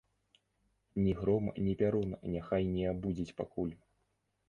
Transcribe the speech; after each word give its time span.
Ні 1.03 1.13
гром, 1.19 1.53
ні 1.67 1.77
пярун 1.83 2.17
няхай 2.35 2.69
не 2.75 2.83
абудзіць 2.97 3.33
пакуль. 3.45 3.75